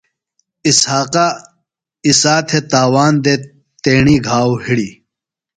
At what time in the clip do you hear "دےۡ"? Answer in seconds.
3.23-3.41